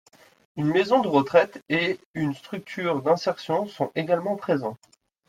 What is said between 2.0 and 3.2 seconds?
une structure